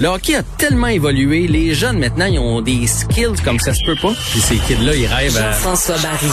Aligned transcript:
Le 0.00 0.08
hockey 0.08 0.34
a 0.34 0.42
tellement 0.58 0.88
évolué, 0.88 1.46
les 1.46 1.72
jeunes 1.74 1.98
maintenant, 2.00 2.26
ils 2.26 2.38
ont 2.38 2.60
des 2.60 2.86
skills 2.86 3.40
comme 3.44 3.60
ça 3.60 3.72
se 3.72 3.78
peut 3.86 3.94
pas. 4.00 4.12
Puis 4.30 4.40
ces 4.40 4.56
kids-là, 4.56 4.94
ils 4.94 5.06
rêvent 5.06 5.36
à... 5.36 5.52
Jean-François 5.52 5.96
Barry. 5.98 6.30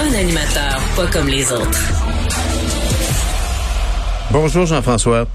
Un 0.00 0.14
animateur 0.18 0.80
pas 0.96 1.06
comme 1.06 1.28
les 1.28 1.50
autres. 1.52 1.78
Bonjour 4.32 4.66
Jean-François. 4.66 5.26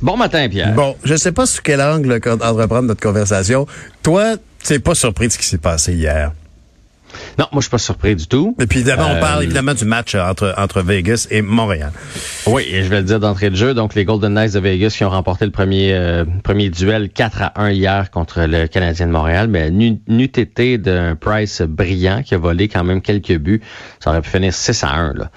Bon 0.00 0.16
matin, 0.16 0.48
Pierre. 0.48 0.72
Bon, 0.74 0.96
je 1.04 1.14
sais 1.16 1.32
pas 1.32 1.44
sous 1.46 1.60
quel 1.62 1.80
angle 1.82 2.20
qu'on- 2.20 2.32
entreprendre 2.40 2.82
notre 2.88 3.00
conversation. 3.02 3.66
Toi, 4.02 4.36
tu 4.64 4.72
n'es 4.72 4.78
pas 4.78 4.94
surpris 4.94 5.28
de 5.28 5.32
ce 5.32 5.38
qui 5.38 5.46
s'est 5.46 5.58
passé 5.58 5.92
hier? 5.94 6.32
Non, 7.38 7.46
moi, 7.52 7.60
je 7.60 7.62
suis 7.62 7.70
pas 7.70 7.78
surpris 7.78 8.14
du 8.16 8.26
tout. 8.26 8.56
Et 8.60 8.66
puis 8.66 8.80
évidemment, 8.80 9.08
on 9.10 9.16
Euh, 9.16 9.20
parle 9.20 9.42
évidemment 9.44 9.74
du 9.74 9.84
match 9.84 10.14
euh, 10.14 10.22
entre, 10.22 10.54
entre 10.58 10.82
Vegas 10.82 11.26
et 11.30 11.42
Montréal. 11.42 11.92
Oui, 12.46 12.64
et 12.70 12.82
je 12.82 12.88
vais 12.88 12.98
le 12.98 13.06
dire 13.06 13.20
d'entrée 13.20 13.50
de 13.50 13.56
jeu. 13.56 13.74
Donc, 13.74 13.94
les 13.94 14.04
Golden 14.04 14.34
Knights 14.34 14.54
de 14.54 14.60
Vegas 14.60 14.94
qui 14.96 15.04
ont 15.04 15.10
remporté 15.10 15.44
le 15.44 15.50
premier 15.50 15.92
euh, 15.94 16.24
premier 16.42 16.68
duel 16.70 17.08
4 17.10 17.42
à 17.42 17.52
1 17.62 17.70
hier 17.70 18.10
contre 18.10 18.42
le 18.42 18.66
Canadien 18.66 19.06
de 19.06 19.12
Montréal. 19.12 19.48
Mais 19.48 19.70
n'eût 19.70 20.24
été 20.24 20.78
d'un 20.78 21.14
Price 21.16 21.62
brillant 21.62 22.22
qui 22.22 22.34
a 22.34 22.38
volé 22.38 22.68
quand 22.68 22.84
même 22.84 23.00
quelques 23.00 23.36
buts. 23.38 23.60
Ça 24.00 24.10
aurait 24.10 24.22
pu 24.22 24.30
finir 24.30 24.52
6 24.52 24.84
à 24.84 24.88
1. 24.88 25.14
Là. 25.14 25.30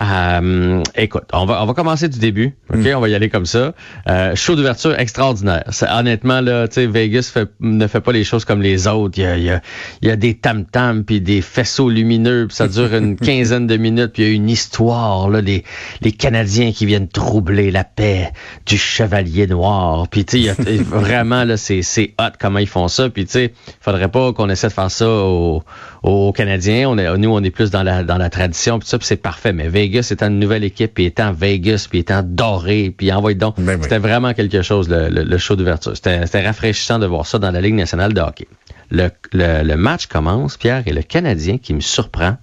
Euh, 0.00 0.82
écoute, 0.96 1.24
on 1.32 1.46
va, 1.46 1.62
on 1.62 1.66
va 1.66 1.74
commencer 1.74 2.08
du 2.08 2.18
début. 2.18 2.56
OK? 2.72 2.80
On 2.96 3.00
va 3.00 3.08
y 3.08 3.14
aller 3.14 3.28
comme 3.30 3.46
ça. 3.46 3.74
Euh, 4.08 4.34
show 4.34 4.56
d'ouverture 4.56 4.98
extraordinaire. 4.98 5.64
C'est- 5.70 5.88
honnêtement, 5.88 6.40
là, 6.40 6.66
tu 6.66 6.74
sais, 6.74 6.86
Vegas 6.86 7.30
fait- 7.32 7.50
ne 7.60 7.86
fait 7.86 8.00
pas 8.00 8.12
les 8.12 8.24
choses 8.24 8.44
comme 8.44 8.60
les 8.60 8.88
autres. 8.88 9.18
Il 9.18 9.22
y 9.22 9.26
a, 9.26 9.36
il 9.36 9.44
y 9.44 9.50
a, 9.50 9.60
il 10.02 10.08
y 10.08 10.10
a 10.10 10.16
des 10.16 10.34
tam-tams 10.34 11.04
puis 11.04 11.20
des 11.20 11.40
faisceaux 11.42 11.88
lumineux 11.90 12.46
puis 12.48 12.56
ça 12.56 12.66
dure 12.66 12.92
une 12.94 13.16
quinzaine 13.16 13.66
de 13.66 13.76
minutes 13.76 14.12
puis 14.14 14.22
il 14.24 14.28
y 14.28 14.32
a 14.32 14.34
une 14.34 14.50
histoire, 14.50 15.28
là, 15.28 15.40
les, 15.40 15.62
les 16.00 16.12
Canadiens 16.12 16.72
qui 16.72 16.86
viennent 16.86 17.08
troubler 17.08 17.70
la 17.70 17.84
paix 17.84 18.32
du 18.66 18.76
chevalier 18.76 19.46
noir. 19.46 20.08
Puis, 20.08 20.24
tu 20.24 20.42
sais, 20.44 20.54
vraiment, 20.84 21.44
là, 21.44 21.56
c'est, 21.56 21.82
c'est 21.82 22.14
hot 22.20 22.32
comment 22.40 22.58
ils 22.58 22.66
font 22.68 22.88
ça. 22.88 23.08
Puis, 23.10 23.26
tu 23.26 23.32
sais, 23.32 23.54
faudrait 23.80 24.08
pas 24.10 24.32
qu'on 24.32 24.48
essaie 24.50 24.68
de 24.68 24.72
faire 24.72 24.90
ça 24.90 25.08
aux, 25.08 25.62
aux 26.02 26.32
Canadiens. 26.32 26.88
On 26.88 26.98
est, 26.98 27.16
nous, 27.16 27.30
on 27.30 27.42
est 27.44 27.50
plus 27.50 27.70
dans 27.70 27.82
la, 27.84 28.02
dans 28.02 28.18
la 28.18 28.28
tradition 28.30 28.78
puis 28.80 28.88
ça, 28.88 28.98
puis 28.98 29.06
c'est 29.06 29.16
parfait. 29.16 29.52
Mais 29.52 29.68
Vegas 29.68 29.83
étant 29.84 30.26
une 30.28 30.38
nouvelle 30.38 30.64
équipe, 30.64 30.94
puis 30.94 31.04
étant 31.06 31.32
Vegas, 31.32 31.86
puis 31.88 32.00
étant 32.00 32.22
doré, 32.24 32.94
puis 32.96 33.12
envoie 33.12 33.34
donc. 33.34 33.54
Ben 33.58 33.76
oui. 33.76 33.82
C'était 33.82 33.98
vraiment 33.98 34.32
quelque 34.34 34.62
chose, 34.62 34.88
le, 34.88 35.08
le- 35.08 35.24
le 35.24 35.38
show 35.38 35.56
d'ouverture. 35.56 35.92
C'était, 35.94 36.46
rafraîchissant 36.46 36.98
de 36.98 37.06
voir 37.06 37.26
ça 37.26 37.38
dans 37.38 37.50
la 37.50 37.60
Ligue 37.60 37.74
nationale 37.74 38.12
de 38.14 38.20
hockey. 38.20 38.46
Le, 38.90 39.74
match 39.76 40.06
commence, 40.06 40.56
Pierre, 40.56 40.82
et 40.86 40.92
le 40.92 41.02
Canadien 41.02 41.58
qui 41.58 41.74
me 41.74 41.80
surprend. 41.80 42.36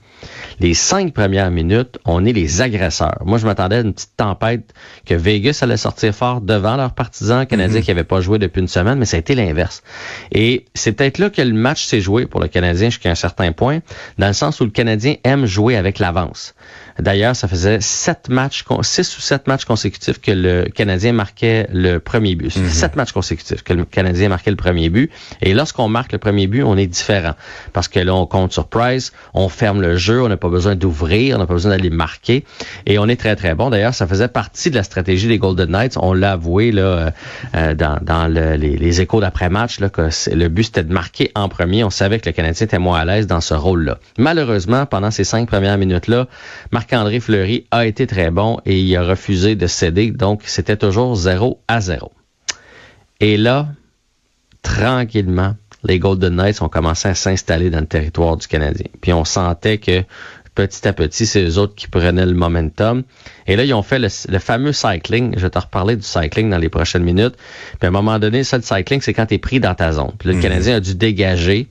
Les 0.59 0.73
cinq 0.75 1.13
premières 1.13 1.49
minutes, 1.49 1.97
on 2.05 2.25
est 2.25 2.33
les 2.33 2.61
agresseurs. 2.61 3.19
Moi, 3.25 3.37
je 3.39 3.45
m'attendais 3.45 3.77
à 3.77 3.79
une 3.79 3.93
petite 3.93 4.15
tempête 4.17 4.73
que 5.05 5.15
Vegas 5.15 5.59
allait 5.61 5.77
sortir 5.77 6.13
fort 6.13 6.41
devant 6.41 6.75
leurs 6.75 6.93
partisans 6.93 7.45
canadiens 7.47 7.81
qui 7.81 7.89
n'avaient 7.89 8.03
pas 8.03 8.21
joué 8.21 8.37
depuis 8.37 8.59
une 8.61 8.67
semaine, 8.67 8.99
mais 8.99 9.05
ça 9.05 9.17
a 9.17 9.19
été 9.19 9.33
l'inverse. 9.33 9.81
Et 10.31 10.65
c'est 10.75 10.91
peut-être 10.91 11.17
là 11.17 11.29
que 11.31 11.41
le 11.41 11.53
match 11.53 11.85
s'est 11.85 12.01
joué 12.01 12.27
pour 12.27 12.39
le 12.41 12.47
Canadien 12.49 12.89
jusqu'à 12.89 13.09
un 13.09 13.15
certain 13.15 13.51
point, 13.51 13.79
dans 14.19 14.27
le 14.27 14.33
sens 14.33 14.59
où 14.59 14.65
le 14.65 14.71
Canadien 14.71 15.15
aime 15.23 15.45
jouer 15.45 15.75
avec 15.77 15.97
l'avance. 15.97 16.53
D'ailleurs, 17.01 17.35
ça 17.35 17.47
faisait 17.47 17.79
sept 17.81 18.29
matchs, 18.29 18.63
six 18.83 19.17
ou 19.17 19.21
sept 19.21 19.47
matchs 19.47 19.65
consécutifs 19.65 20.21
que 20.21 20.31
le 20.31 20.65
Canadien 20.73 21.13
marquait 21.13 21.67
le 21.73 21.97
premier 21.99 22.35
but. 22.35 22.51
Sept 22.51 22.95
matchs 22.95 23.11
consécutifs 23.11 23.63
que 23.63 23.73
le 23.73 23.85
Canadien 23.85 24.29
marquait 24.29 24.51
le 24.51 24.55
premier 24.55 24.89
but. 24.89 25.11
Et 25.41 25.53
lorsqu'on 25.53 25.87
marque 25.89 26.11
le 26.11 26.19
premier 26.19 26.47
but, 26.47 26.63
on 26.63 26.77
est 26.77 26.87
différent. 26.87 27.33
Parce 27.73 27.87
que 27.87 27.99
là, 27.99 28.13
on 28.13 28.25
compte 28.27 28.53
sur 28.53 28.67
Price, 28.67 29.11
on 29.33 29.49
ferme 29.49 29.81
le 29.81 29.97
jeu, 29.97 30.21
on 30.21 30.29
n'a 30.29 30.37
pas 30.37 30.49
besoin 30.49 30.75
d'ouvrir, 30.75 31.35
on 31.35 31.39
n'a 31.39 31.47
pas 31.47 31.55
besoin 31.55 31.71
d'aller 31.71 31.89
marquer. 31.89 32.45
Et 32.85 32.99
on 32.99 33.07
est 33.07 33.15
très, 33.19 33.35
très 33.35 33.55
bon. 33.55 33.69
D'ailleurs, 33.71 33.93
ça 33.95 34.05
faisait 34.07 34.27
partie 34.27 34.69
de 34.69 34.75
la 34.75 34.83
stratégie 34.83 35.27
des 35.27 35.39
Golden 35.39 35.69
Knights. 35.71 35.97
On 35.99 36.13
l'a 36.13 36.33
avoué 36.33 36.71
là, 36.71 36.81
euh, 36.81 37.11
euh, 37.55 37.73
dans, 37.73 37.97
dans 38.01 38.27
le- 38.27 38.55
les, 38.55 38.77
les 38.77 39.01
échos 39.01 39.19
d'après-match, 39.19 39.79
que 39.91 40.09
le 40.33 40.47
but, 40.49 40.63
c'était 40.65 40.83
de 40.83 40.93
marquer 40.93 41.31
en 41.33 41.49
premier. 41.49 41.83
On 41.83 41.89
savait 41.89 42.19
que 42.19 42.29
le 42.29 42.33
Canadien 42.33 42.65
était 42.65 42.77
moins 42.79 42.99
à 42.99 43.05
l'aise 43.05 43.25
dans 43.25 43.41
ce 43.41 43.53
rôle-là. 43.55 43.97
Malheureusement, 44.19 44.85
pendant 44.85 45.09
ces 45.09 45.23
cinq 45.23 45.47
premières 45.47 45.77
minutes-là, 45.77 46.27
Marc-André 46.91 47.21
Fleury 47.21 47.67
a 47.71 47.85
été 47.85 48.05
très 48.05 48.31
bon 48.31 48.59
et 48.65 48.77
il 48.77 48.95
a 48.97 49.03
refusé 49.03 49.55
de 49.55 49.65
céder. 49.65 50.11
Donc, 50.11 50.41
c'était 50.45 50.75
toujours 50.75 51.15
0 51.15 51.61
à 51.69 51.79
0. 51.79 52.11
Et 53.21 53.37
là, 53.37 53.69
tranquillement, 54.61 55.55
les 55.83 55.99
Golden 55.99 56.35
Knights 56.35 56.61
ont 56.61 56.67
commencé 56.67 57.07
à 57.07 57.15
s'installer 57.15 57.69
dans 57.69 57.79
le 57.79 57.85
territoire 57.85 58.35
du 58.35 58.45
Canadien. 58.45 58.87
Puis 58.99 59.13
on 59.13 59.23
sentait 59.23 59.77
que 59.77 60.03
petit 60.53 60.85
à 60.85 60.91
petit, 60.91 61.25
c'est 61.25 61.41
eux 61.41 61.57
autres 61.59 61.75
qui 61.75 61.87
prenaient 61.87 62.25
le 62.25 62.33
momentum. 62.33 63.03
Et 63.47 63.55
là, 63.55 63.63
ils 63.63 63.73
ont 63.73 63.83
fait 63.83 63.99
le, 63.99 64.09
le 64.27 64.39
fameux 64.39 64.73
cycling. 64.73 65.33
Je 65.37 65.43
vais 65.43 65.49
te 65.49 65.59
reparler 65.59 65.95
du 65.95 66.03
cycling 66.03 66.49
dans 66.49 66.57
les 66.57 66.69
prochaines 66.69 67.03
minutes. 67.03 67.35
Puis 67.79 67.85
à 67.85 67.87
un 67.87 67.91
moment 67.91 68.19
donné, 68.19 68.43
ça, 68.43 68.57
le 68.57 68.63
cycling, 68.63 68.99
c'est 68.99 69.13
quand 69.13 69.27
tu 69.27 69.35
es 69.35 69.39
pris 69.39 69.61
dans 69.61 69.75
ta 69.75 69.93
zone. 69.93 70.11
Puis 70.19 70.27
là, 70.27 70.35
le 70.35 70.41
Canadien 70.41 70.75
a 70.75 70.79
dû 70.81 70.95
dégager. 70.95 71.69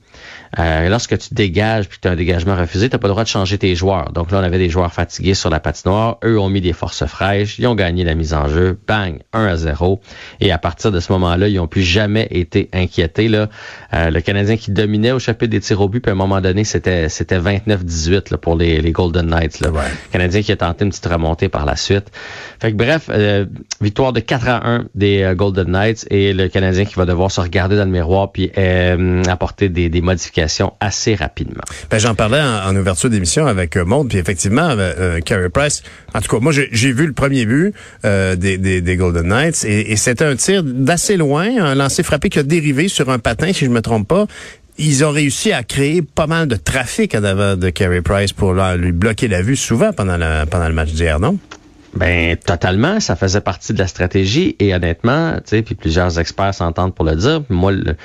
Euh, 0.59 0.89
lorsque 0.89 1.17
tu 1.17 1.33
dégages 1.33 1.87
puis 1.87 1.97
que 1.97 2.01
tu 2.01 2.07
as 2.07 2.11
un 2.11 2.15
dégagement 2.15 2.55
refusé, 2.55 2.89
tu 2.89 2.95
n'as 2.95 2.99
pas 2.99 3.07
le 3.07 3.13
droit 3.13 3.23
de 3.23 3.29
changer 3.29 3.57
tes 3.57 3.75
joueurs. 3.75 4.11
Donc 4.11 4.31
là, 4.31 4.39
on 4.39 4.43
avait 4.43 4.57
des 4.57 4.69
joueurs 4.69 4.91
fatigués 4.91 5.33
sur 5.33 5.49
la 5.49 5.59
patinoire. 5.59 6.17
Eux 6.23 6.39
ont 6.39 6.49
mis 6.49 6.61
des 6.61 6.73
forces 6.73 7.05
fraîches. 7.05 7.57
Ils 7.59 7.67
ont 7.67 7.75
gagné 7.75 8.03
la 8.03 8.15
mise 8.15 8.33
en 8.33 8.47
jeu. 8.47 8.77
Bang, 8.87 9.19
1 9.33 9.45
à 9.45 9.55
0. 9.55 10.01
Et 10.39 10.51
à 10.51 10.57
partir 10.57 10.91
de 10.91 10.99
ce 10.99 11.11
moment-là, 11.13 11.47
ils 11.47 11.55
n'ont 11.55 11.67
plus 11.67 11.83
jamais 11.83 12.27
été 12.31 12.69
inquiétés. 12.73 13.27
Là. 13.27 13.49
Euh, 13.93 14.09
le 14.09 14.21
Canadien 14.21 14.57
qui 14.57 14.71
dominait 14.71 15.11
au 15.11 15.19
chapitre 15.19 15.51
des 15.51 15.61
tirs 15.61 15.79
au 15.79 15.87
but, 15.87 16.01
puis 16.01 16.09
à 16.09 16.13
un 16.13 16.17
moment 16.17 16.41
donné, 16.41 16.63
c'était 16.63 17.07
c'était 17.07 17.39
29-18 17.39 18.31
là, 18.31 18.37
pour 18.37 18.55
les, 18.55 18.81
les 18.81 18.91
Golden 18.91 19.27
Knights. 19.27 19.61
Là. 19.61 19.69
Ouais. 19.69 19.81
Le 19.81 20.11
Canadien 20.11 20.41
qui 20.41 20.51
a 20.51 20.57
tenté 20.57 20.83
une 20.83 20.91
petite 20.91 21.05
remontée 21.05 21.49
par 21.49 21.65
la 21.65 21.75
suite. 21.75 22.11
Fait 22.59 22.71
que 22.71 22.77
bref, 22.77 23.09
euh, 23.09 23.45
victoire 23.79 24.11
de 24.11 24.19
4 24.19 24.47
à 24.49 24.67
1 24.67 24.85
des 24.95 25.21
euh, 25.21 25.35
Golden 25.35 25.71
Knights 25.71 26.05
et 26.09 26.33
le 26.33 26.47
Canadien 26.49 26.85
qui 26.85 26.95
va 26.95 27.05
devoir 27.05 27.31
se 27.31 27.39
regarder 27.39 27.77
dans 27.77 27.85
le 27.85 27.91
miroir 27.91 28.31
puis 28.31 28.51
euh, 28.57 29.23
apporter 29.25 29.69
des, 29.69 29.89
des 29.89 30.01
modifications 30.01 30.40
assez 30.79 31.15
rapidement. 31.15 31.63
Ben, 31.89 31.97
J'en 31.99 32.15
parlais 32.15 32.41
en, 32.41 32.69
en 32.69 32.75
ouverture 32.75 33.09
d'émission 33.09 33.45
avec 33.47 33.77
euh, 33.77 33.85
Monde, 33.85 34.09
puis 34.09 34.17
effectivement, 34.17 34.69
euh, 34.69 34.93
euh, 34.99 35.19
Carey 35.19 35.49
Price, 35.49 35.83
en 36.13 36.21
tout 36.21 36.29
cas, 36.35 36.39
moi 36.41 36.51
j'ai 36.51 36.69
j'ai 36.71 36.91
vu 36.91 37.07
le 37.07 37.13
premier 37.13 37.45
but 37.45 37.73
euh, 38.05 38.35
des, 38.35 38.57
des, 38.57 38.81
des 38.81 38.95
Golden 38.97 39.27
Knights 39.27 39.63
et, 39.65 39.91
et 39.91 39.95
c'était 39.95 40.25
un 40.25 40.35
tir 40.35 40.63
d'assez 40.63 41.17
loin, 41.17 41.63
un 41.63 41.75
lancer 41.75 42.03
frappé 42.03 42.29
qui 42.29 42.39
a 42.39 42.43
dérivé 42.43 42.87
sur 42.87 43.09
un 43.09 43.19
patin, 43.19 43.53
si 43.53 43.65
je 43.65 43.69
me 43.69 43.81
trompe 43.81 44.07
pas. 44.07 44.25
Ils 44.77 45.03
ont 45.03 45.11
réussi 45.11 45.51
à 45.51 45.63
créer 45.63 46.01
pas 46.01 46.27
mal 46.27 46.47
de 46.47 46.55
trafic 46.55 47.13
en 47.13 47.23
avant 47.23 47.55
de 47.55 47.69
Carey 47.69 48.01
Price 48.01 48.31
pour 48.33 48.53
lui 48.53 48.91
bloquer 48.93 49.27
la 49.27 49.41
vue 49.41 49.55
souvent 49.57 49.91
pendant, 49.93 50.17
la, 50.17 50.45
pendant 50.45 50.67
le 50.67 50.73
match 50.73 50.91
d'hier, 50.91 51.19
non? 51.19 51.37
Ben 51.93 52.37
totalement, 52.37 53.01
ça 53.01 53.17
faisait 53.17 53.41
partie 53.41 53.73
de 53.73 53.79
la 53.79 53.87
stratégie 53.87 54.55
et 54.59 54.73
honnêtement, 54.73 55.33
tu 55.35 55.41
sais, 55.57 55.61
puis 55.61 55.75
plusieurs 55.75 56.19
experts 56.19 56.53
s'entendent 56.53 56.95
pour 56.95 57.03
le 57.03 57.15
dire. 57.17 57.43
Moi, 57.49 57.73
le- 57.73 57.95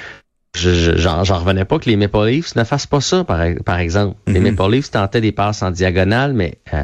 je- 0.57 0.71
je- 0.75 0.97
j'en 0.97 1.23
j'en 1.25 1.39
revenais 1.39 1.65
pas 1.65 1.79
que 1.79 1.89
les 1.89 1.97
Maple 1.97 2.25
Leafs 2.27 2.57
ne 2.57 2.65
fassent 2.65 2.87
pas 2.87 3.01
ça, 3.01 3.25
par, 3.25 3.39
par 3.65 3.79
exemple. 3.79 4.17
Les 4.27 4.41
Maple 4.41 4.71
Leafs 4.73 4.91
tentaient 4.91 5.21
des 5.21 5.33
passes 5.33 5.63
en 5.63 5.71
diagonale, 5.71 6.33
mais 6.33 6.59
euh, 6.75 6.83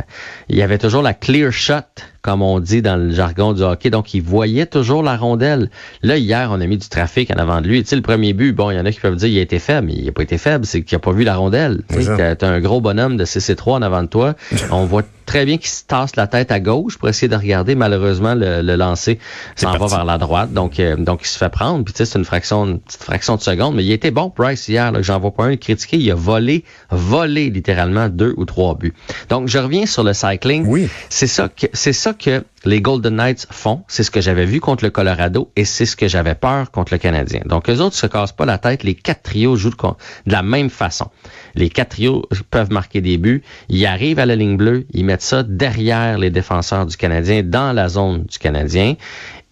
il 0.48 0.56
y 0.56 0.62
avait 0.62 0.78
toujours 0.78 1.02
la 1.02 1.14
clear 1.14 1.52
shot, 1.52 1.74
comme 2.22 2.40
on 2.40 2.60
dit 2.60 2.82
dans 2.82 2.96
le 2.96 3.10
jargon 3.10 3.52
du 3.52 3.62
hockey. 3.62 3.90
Donc, 3.90 4.14
ils 4.14 4.22
voyaient 4.22 4.66
toujours 4.66 5.02
la 5.02 5.16
rondelle. 5.16 5.70
Là, 6.02 6.16
hier, 6.16 6.48
on 6.52 6.60
a 6.60 6.66
mis 6.66 6.78
du 6.78 6.88
trafic 6.88 7.30
en 7.32 7.38
avant 7.38 7.60
de 7.60 7.68
lui. 7.68 7.82
Tu 7.82 7.88
sais, 7.88 7.96
le 7.96 8.02
premier 8.02 8.32
but, 8.32 8.52
bon, 8.52 8.70
il 8.70 8.76
y 8.76 8.80
en 8.80 8.86
a 8.86 8.92
qui 8.92 9.00
peuvent 9.00 9.16
dire 9.16 9.28
il 9.28 9.38
a 9.38 9.42
été 9.42 9.58
faible, 9.58 9.88
mais 9.88 9.94
il 9.94 10.06
n'a 10.06 10.12
pas 10.12 10.22
été 10.22 10.38
faible, 10.38 10.64
c'est 10.64 10.82
qu'il 10.82 10.94
n'a 10.96 11.00
pas 11.00 11.12
vu 11.12 11.24
la 11.24 11.36
rondelle. 11.36 11.82
Tu 11.90 12.44
un 12.44 12.60
gros 12.60 12.80
bonhomme 12.80 13.16
de 13.16 13.24
CC3 13.24 13.72
en 13.72 13.82
avant 13.82 14.02
de 14.02 14.08
toi. 14.08 14.34
On 14.70 14.84
voit 14.84 15.02
très 15.26 15.44
bien 15.44 15.56
qu'il 15.56 15.68
se 15.68 15.84
tasse 15.84 16.16
la 16.16 16.26
tête 16.26 16.52
à 16.52 16.60
gauche 16.60 16.98
pour 16.98 17.08
essayer 17.08 17.28
de 17.28 17.36
regarder. 17.36 17.74
Malheureusement, 17.74 18.34
le, 18.34 18.62
le 18.62 18.76
lancer 18.76 19.18
s'en 19.56 19.76
va 19.76 19.86
vers 19.86 20.04
la 20.04 20.18
droite. 20.18 20.52
Donc, 20.52 20.78
euh, 20.78 20.96
donc 20.96 21.22
il 21.22 21.28
se 21.28 21.38
fait 21.38 21.48
prendre. 21.48 21.84
Puis, 21.84 21.94
tu 21.94 21.98
sais, 21.98 22.04
c'est 22.04 22.18
une 22.18 22.24
fraction, 22.24 22.66
une 22.66 22.80
petite 22.80 23.02
fraction 23.02 23.36
de 23.36 23.40
seconde. 23.40 23.74
Mais 23.74 23.84
il 23.84 23.92
était 23.92 24.10
bon, 24.10 24.30
Price, 24.30 24.68
hier. 24.68 24.92
J'en 25.02 25.18
vois 25.18 25.32
pas 25.32 25.44
un 25.44 25.56
critiquer. 25.56 25.96
Il 25.96 26.10
a 26.10 26.14
volé, 26.14 26.64
volé 26.90 27.50
littéralement 27.50 28.08
deux 28.08 28.34
ou 28.36 28.44
trois 28.44 28.74
buts. 28.74 28.94
Donc, 29.28 29.48
je 29.48 29.58
reviens 29.58 29.86
sur 29.86 30.04
le 30.04 30.12
cycling. 30.12 30.64
Oui. 30.66 30.88
C'est 31.08 31.26
ça 31.26 31.48
que, 31.48 31.66
c'est 31.72 31.92
ça 31.92 32.11
que 32.12 32.44
les 32.64 32.80
Golden 32.80 33.16
Knights 33.16 33.46
font. 33.50 33.82
C'est 33.88 34.02
ce 34.02 34.10
que 34.10 34.20
j'avais 34.20 34.46
vu 34.46 34.60
contre 34.60 34.84
le 34.84 34.90
Colorado 34.90 35.50
et 35.56 35.64
c'est 35.64 35.86
ce 35.86 35.96
que 35.96 36.08
j'avais 36.08 36.34
peur 36.34 36.70
contre 36.70 36.92
le 36.92 36.98
Canadien. 36.98 37.40
Donc, 37.46 37.68
eux 37.68 37.80
autres 37.80 37.96
se 37.96 38.06
cassent 38.06 38.32
pas 38.32 38.46
la 38.46 38.58
tête. 38.58 38.84
Les 38.84 38.94
quatre 38.94 39.22
trios 39.22 39.56
jouent 39.56 39.70
de 39.70 40.32
la 40.32 40.42
même 40.42 40.70
façon. 40.70 41.08
Les 41.54 41.68
quatre 41.68 41.90
trios 41.90 42.24
peuvent 42.50 42.70
marquer 42.70 43.00
des 43.00 43.18
buts. 43.18 43.42
Ils 43.68 43.84
arrivent 43.86 44.18
à 44.18 44.26
la 44.26 44.36
ligne 44.36 44.56
bleue. 44.56 44.86
Ils 44.92 45.04
mettent 45.04 45.22
ça 45.22 45.42
derrière 45.42 46.18
les 46.18 46.30
défenseurs 46.30 46.86
du 46.86 46.96
Canadien, 46.96 47.42
dans 47.42 47.72
la 47.72 47.88
zone 47.88 48.24
du 48.24 48.38
Canadien. 48.38 48.96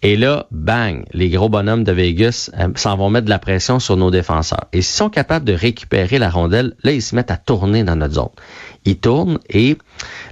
Et 0.02 0.16
là, 0.16 0.46
bang, 0.50 1.04
les 1.12 1.28
gros 1.28 1.50
bonhommes 1.50 1.84
de 1.84 1.92
Vegas 1.92 2.50
euh, 2.58 2.68
s'en 2.74 2.96
vont 2.96 3.10
mettre 3.10 3.26
de 3.26 3.30
la 3.30 3.38
pression 3.38 3.78
sur 3.78 3.98
nos 3.98 4.10
défenseurs. 4.10 4.64
Et 4.72 4.80
s'ils 4.80 4.96
sont 4.96 5.10
capables 5.10 5.44
de 5.44 5.52
récupérer 5.52 6.18
la 6.18 6.30
rondelle, 6.30 6.74
là, 6.82 6.92
ils 6.92 7.02
se 7.02 7.14
mettent 7.14 7.30
à 7.30 7.36
tourner 7.36 7.84
dans 7.84 7.96
notre 7.96 8.14
zone. 8.14 8.30
Ils 8.86 8.98
tournent 8.98 9.38
et 9.48 9.76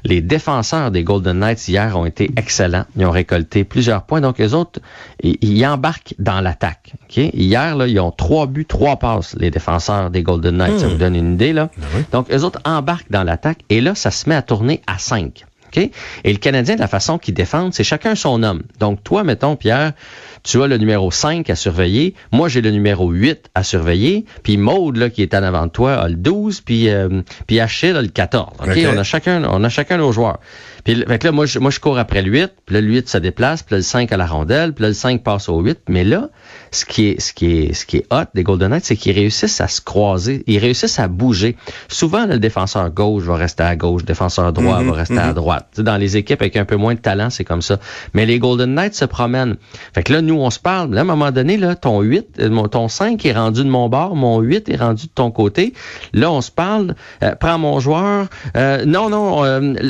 les 0.05 0.21
défenseurs 0.21 0.91
des 0.91 1.05
Golden 1.05 1.41
Knights 1.41 1.69
hier 1.69 1.97
ont 1.99 2.07
été 2.07 2.31
excellents. 2.37 2.85
Ils 2.97 3.05
ont 3.05 3.11
récolté 3.11 3.65
plusieurs 3.65 4.05
points. 4.05 4.21
Donc, 4.21 4.39
les 4.39 4.55
autres, 4.55 4.81
ils, 5.23 5.67
embarquent 5.67 6.15
dans 6.19 6.41
l'attaque. 6.41 6.95
Hier, 7.15 7.77
là, 7.77 7.87
ils 7.87 8.01
ont 8.01 8.11
trois 8.11 8.47
buts, 8.47 8.65
trois 8.67 8.97
passes, 8.97 9.37
les 9.39 9.51
défenseurs 9.51 10.11
des 10.11 10.23
Golden 10.23 10.57
Knights. 10.57 10.79
Ça 10.79 10.87
hmm. 10.87 10.91
vous 10.91 10.97
donne 10.97 11.17
une 11.17 11.35
idée, 11.35 11.53
là. 11.53 11.71
Ben 11.77 12.05
Donc, 12.13 12.29
les 12.31 12.45
autres 12.45 12.61
embarquent 12.65 13.11
dans 13.11 13.25
l'attaque 13.25 13.59
et 13.69 13.81
là, 13.81 13.95
ça 13.95 14.11
se 14.11 14.29
met 14.29 14.35
à 14.35 14.43
tourner 14.43 14.81
à 14.87 14.99
cinq. 14.99 15.45
Et 15.77 16.33
le 16.33 16.39
Canadien, 16.39 16.75
de 16.75 16.81
la 16.81 16.89
façon 16.89 17.19
qu'il 17.19 17.35
défend, 17.35 17.71
c'est 17.73 17.85
chacun 17.85 18.15
son 18.15 18.43
homme. 18.43 18.63
Donc, 18.79 19.03
toi, 19.03 19.25
mettons, 19.25 19.57
Pierre, 19.57 19.93
tu 20.43 20.63
as 20.63 20.67
le 20.67 20.79
numéro 20.79 21.11
5 21.11 21.49
à 21.51 21.57
surveiller. 21.57 22.15
Moi, 22.33 22.49
j'ai 22.49 22.61
le 22.61 22.71
numéro 22.71 23.11
8 23.11 23.51
à 23.55 23.63
surveiller. 23.63 24.25
Puis 24.43 24.57
Maude, 24.57 24.97
là, 24.97 25.11
qui 25.11 25.23
est 25.23 25.35
en 25.35 25.43
avant 25.43 25.67
de 25.67 25.71
toi, 25.71 25.95
a 25.95 26.09
le 26.09 26.15
12. 26.15 26.61
Puis, 26.63 26.89
euh, 26.89 27.23
puis 27.47 27.61
Achille 27.61 27.97
a 27.97 28.03
le 28.03 28.09
14. 28.09 28.53
OK? 28.61 28.79
On, 28.93 28.97
a 28.97 29.03
chacun, 29.03 29.45
on 29.45 29.63
a 29.65 29.69
chacun 29.69 29.99
nos 29.99 30.13
joueurs. 30.13 30.39
Puis 30.89 31.05
fait 31.07 31.23
là, 31.23 31.33
moi 31.33 31.45
je, 31.45 31.59
moi, 31.59 31.71
je 31.71 31.81
cours 31.81 31.99
après 31.99 32.23
le 32.23 32.31
8. 32.31 32.51
Puis 32.65 32.75
là, 32.75 32.81
le 32.81 32.87
8 32.87 33.11
se 33.11 33.19
déplace. 33.19 33.63
Puis 33.63 33.75
là, 33.75 33.77
le 33.77 33.83
5 33.83 34.11
à 34.11 34.17
la 34.17 34.25
rondelle. 34.25 34.73
Puis 34.73 34.85
là, 34.85 34.89
le 34.89 34.95
5 34.95 35.23
passe 35.23 35.51
au 35.51 35.61
8. 35.61 35.81
Mais 35.91 36.03
là, 36.03 36.31
ce 36.71 36.87
qui 36.87 37.09
est, 37.09 37.21
ce 37.21 37.35
qui 37.35 37.59
est, 37.59 37.75
ce 37.75 37.85
qui 37.85 37.99
est 37.99 38.07
hot 38.11 38.25
des 38.35 38.43
Golden 38.43 38.71
Knights, 38.71 38.87
c'est 38.87 38.97
qu'ils 38.97 39.13
réussissent 39.13 39.61
à 39.61 39.69
se 39.69 39.83
croiser. 39.83 40.45
Ils 40.47 40.57
réussissent 40.57 40.99
à 40.99 41.07
bouger. 41.07 41.57
Souvent, 41.89 42.25
le 42.25 42.39
défenseur 42.39 42.89
gauche 42.89 43.25
va 43.25 43.37
rester 43.37 43.65
à 43.65 43.77
gauche. 43.77 44.01
Le 44.01 44.07
défenseur 44.07 44.51
droit 44.55 44.79
va 44.79 44.83
mhm, 44.83 44.91
rester 44.93 45.19
à 45.19 45.27
mhm. 45.27 45.35
droite. 45.35 45.79
dans 45.79 45.99
les 45.99 46.17
équipes 46.17 46.41
avec 46.41 46.57
un 46.57 46.65
peu 46.65 46.77
moins 46.77 46.95
de 46.95 47.01
talent, 47.01 47.29
c'est 47.29 47.45
comme 47.45 47.61
ça. 47.61 47.79
Mais 48.15 48.25
les 48.25 48.39
Golden 48.39 48.75
Knights 48.75 48.95
se 48.95 49.05
promènent. 49.05 49.57
Fait 49.93 50.03
que 50.03 50.15
là, 50.15 50.23
nous, 50.23 50.41
on 50.41 50.49
se 50.49 50.59
parle. 50.59 50.95
Là, 50.95 51.01
à 51.01 51.03
un 51.03 51.07
moment 51.07 51.33
donné, 51.33 51.59
là, 51.59 51.75
ton 51.75 52.01
8, 52.01 52.41
euh, 52.41 52.67
ton 52.69 52.89
5 52.89 53.27
est 53.27 53.35
rendu 53.35 53.63
de 53.63 53.69
mon 53.69 53.91
bord. 53.91 54.17
Mon 54.17 54.41
8 54.41 54.71
est 54.71 54.77
rendu 54.77 55.05
de 55.05 55.13
ton 55.15 55.31
côté. 55.31 55.75
Là, 56.15 56.33
on 56.33 56.41
se 56.41 56.51
parle. 56.51 56.95
Euh, 57.23 57.35
prends 57.35 57.59
mon 57.59 57.79
joueur. 57.79 58.29
Euh, 58.57 58.87
non, 58.87 59.11
non, 59.11 59.41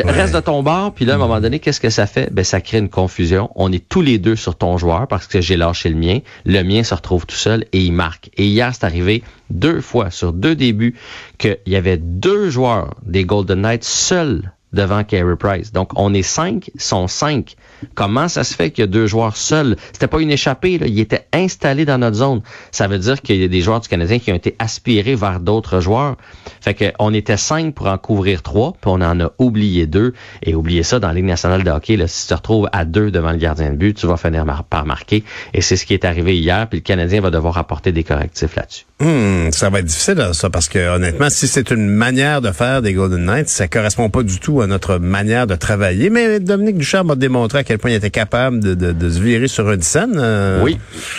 reste 0.05 0.35
de 0.35 0.41
ton 0.41 0.65
bord. 0.65 0.88
Puis 0.91 1.05
là, 1.05 1.15
à 1.15 1.17
un 1.17 1.19
moment 1.19 1.41
donné, 1.41 1.59
qu'est-ce 1.59 1.81
que 1.81 1.91
ça 1.91 2.07
fait? 2.07 2.33
Ben, 2.33 2.45
ça 2.45 2.61
crée 2.61 2.79
une 2.79 2.89
confusion. 2.89 3.51
On 3.55 3.73
est 3.73 3.89
tous 3.89 4.03
les 4.03 4.19
deux 4.19 4.37
sur 4.37 4.57
ton 4.57 4.79
joueur 4.79 5.07
parce 5.09 5.27
que 5.27 5.41
j'ai 5.41 5.57
lâché 5.57 5.89
le 5.89 5.97
mien. 5.97 6.19
Le 6.45 6.63
mien 6.63 6.83
se 6.83 6.95
retrouve 6.95 7.27
tout 7.27 7.37
seul 7.37 7.65
et 7.73 7.81
il 7.81 7.93
marque. 7.93 8.31
Et 8.37 8.47
hier, 8.47 8.75
c'est 8.75 8.85
arrivé 8.85 9.23
deux 9.51 9.81
fois 9.81 10.11
sur 10.11 10.33
deux 10.33 10.55
débuts 10.55 10.95
qu'il 11.39 11.59
y 11.67 11.77
avait 11.77 11.99
deux 11.99 12.51
joueurs 12.51 12.95
des 13.05 13.25
Golden 13.25 13.63
Knights 13.63 13.85
seuls 13.85 14.53
devant 14.73 15.05
Carey 15.05 15.37
Price. 15.39 15.73
Donc, 15.73 15.91
on 15.97 16.13
est 16.15 16.23
cinq, 16.23 16.71
sont 16.77 17.09
cinq. 17.09 17.57
Comment 17.95 18.29
ça 18.29 18.45
se 18.45 18.55
fait 18.55 18.71
qu'il 18.71 18.83
y 18.83 18.85
a 18.85 18.87
deux 18.89 19.07
joueurs 19.07 19.37
seuls? 19.37 19.77
C'était 19.93 20.09
pas 20.09 20.21
une 20.21 20.31
échappée, 20.31 20.79
là. 20.79 20.87
Ils 20.87 21.01
étaient 21.01 21.27
installés 21.33 21.85
dans 21.85 21.99
notre 21.99 22.17
zone. 22.17 22.43
Ça 22.71 22.89
veut 22.89 22.99
dire 22.99 23.21
qu'il 23.23 23.41
y 23.41 23.45
a 23.45 23.49
des 23.49 23.61
joueurs 23.61 23.81
du 23.81 23.89
Canadien 23.89 24.19
qui 24.19 24.33
ont 24.33 24.37
été 24.37 24.57
aspirés 24.59 25.15
vers 25.15 25.41
d'autres 25.41 25.81
joueurs. 25.81 26.17
Fait 26.61 26.75
qu'on 26.75 27.15
était 27.15 27.37
cinq 27.37 27.75
pour 27.75 27.87
en 27.87 27.99
couvrir 27.99 28.43
trois, 28.43 28.73
puis 28.73 28.91
on 28.91 29.01
en 29.01 29.21
a 29.21 29.31
oublié 29.39 29.87
deux. 29.87 30.13
Et 30.43 30.55
oublier 30.55 30.83
ça 30.83 30.99
dans 30.99 31.09
la 31.09 31.15
Ligue 31.15 31.25
nationale 31.25 31.65
de 31.65 31.71
hockey, 31.71 31.97
là, 31.97 32.07
si 32.07 32.23
tu 32.23 32.29
te 32.29 32.35
retrouves 32.35 32.69
à 32.73 32.85
deux 32.85 33.11
devant 33.11 33.33
le 33.33 33.39
gardien 33.39 33.71
de 33.71 33.77
but, 33.77 33.97
tu 33.97 34.07
vas 34.07 34.17
finir 34.17 34.45
par 34.69 34.87
marquer. 34.87 35.25
Et 35.55 35.61
c'est 35.61 35.77
ce 35.77 35.87
qui 35.87 35.95
est 35.95 36.05
arrivé 36.05 36.37
hier, 36.37 36.69
puis 36.69 36.81
le 36.81 36.85
Canadien 36.85 37.21
va 37.21 37.31
devoir 37.31 37.59
apporter 37.59 37.93
des 37.93 38.05
correctifs 38.05 38.57
là-dessus. 38.57 38.85
Hmm, 39.01 39.51
ça 39.53 39.71
va 39.71 39.79
être 39.79 39.87
difficile, 39.87 40.31
ça, 40.33 40.51
parce 40.51 40.69
que 40.69 40.97
honnêtement, 40.97 41.31
si 41.31 41.47
c'est 41.47 41.71
une 41.71 41.89
manière 41.89 42.41
de 42.41 42.51
faire 42.51 42.83
des 42.83 42.93
Golden 42.93 43.25
Knights, 43.25 43.49
ça 43.49 43.69
correspond 43.69 44.11
pas 44.11 44.23
du 44.25 44.41
tout 44.41 44.58
à 44.61 44.67
notre 44.67 44.99
manière 44.99 45.47
de 45.47 45.55
travailler. 45.55 46.11
Mais 46.11 46.41
Dominique 46.41 46.79
Ducharme 46.79 47.11
a 47.13 47.15
démontré 47.17 47.59
à 47.59 47.65
quel 47.65 47.79
point 47.79 47.91
il 47.91 47.95
était 47.95 48.11
capable 48.11 48.61
de, 48.61 49.11
se 49.11 49.21
virer 49.21 49.49
sur 49.49 49.71
une 49.71 49.83
scène. 49.83 50.17
Euh. 50.17 50.63
Oui, 50.63 50.79